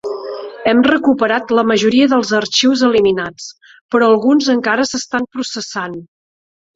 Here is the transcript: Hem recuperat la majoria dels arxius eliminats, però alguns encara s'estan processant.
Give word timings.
Hem 0.69 0.79
recuperat 0.85 1.51
la 1.57 1.63
majoria 1.71 2.07
dels 2.13 2.31
arxius 2.39 2.81
eliminats, 2.87 3.49
però 3.97 4.07
alguns 4.15 4.49
encara 4.55 4.87
s'estan 4.93 5.29
processant. 5.37 5.95